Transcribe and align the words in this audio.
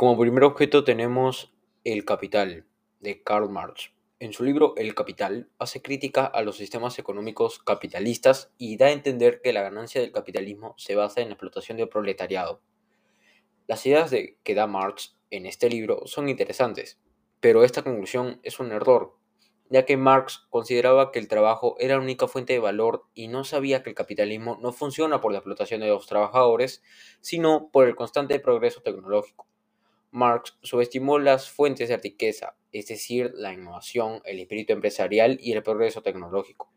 Como 0.00 0.18
primer 0.18 0.44
objeto 0.44 0.82
tenemos 0.82 1.52
el 1.84 2.06
capital 2.06 2.64
de 3.00 3.22
Karl 3.22 3.50
Marx. 3.50 3.92
En 4.18 4.32
su 4.32 4.44
libro 4.44 4.72
El 4.78 4.94
Capital 4.94 5.50
hace 5.58 5.82
crítica 5.82 6.24
a 6.24 6.40
los 6.40 6.56
sistemas 6.56 6.98
económicos 6.98 7.58
capitalistas 7.58 8.50
y 8.56 8.78
da 8.78 8.86
a 8.86 8.92
entender 8.92 9.42
que 9.42 9.52
la 9.52 9.60
ganancia 9.60 10.00
del 10.00 10.10
capitalismo 10.10 10.74
se 10.78 10.94
basa 10.94 11.20
en 11.20 11.28
la 11.28 11.34
explotación 11.34 11.76
del 11.76 11.90
proletariado. 11.90 12.62
Las 13.66 13.84
ideas 13.84 14.10
de, 14.10 14.38
que 14.42 14.54
da 14.54 14.66
Marx 14.66 15.18
en 15.30 15.44
este 15.44 15.68
libro 15.68 16.06
son 16.06 16.30
interesantes, 16.30 16.98
pero 17.40 17.62
esta 17.62 17.82
conclusión 17.82 18.40
es 18.42 18.58
un 18.58 18.72
error, 18.72 19.18
ya 19.68 19.84
que 19.84 19.98
Marx 19.98 20.46
consideraba 20.48 21.12
que 21.12 21.18
el 21.18 21.28
trabajo 21.28 21.76
era 21.78 21.96
la 21.96 22.02
única 22.02 22.26
fuente 22.26 22.54
de 22.54 22.58
valor 22.58 23.04
y 23.12 23.28
no 23.28 23.44
sabía 23.44 23.82
que 23.82 23.90
el 23.90 23.96
capitalismo 23.96 24.56
no 24.62 24.72
funciona 24.72 25.20
por 25.20 25.32
la 25.32 25.40
explotación 25.40 25.82
de 25.82 25.88
los 25.88 26.06
trabajadores, 26.06 26.82
sino 27.20 27.68
por 27.70 27.86
el 27.86 27.96
constante 27.96 28.40
progreso 28.40 28.80
tecnológico. 28.80 29.49
Marx 30.12 30.58
subestimó 30.62 31.18
las 31.18 31.50
fuentes 31.50 31.88
de 31.88 31.96
riqueza, 31.96 32.56
es 32.72 32.88
decir, 32.88 33.32
la 33.34 33.52
innovación, 33.52 34.20
el 34.24 34.40
espíritu 34.40 34.72
empresarial 34.72 35.38
y 35.40 35.52
el 35.52 35.62
progreso 35.62 36.02
tecnológico. 36.02 36.72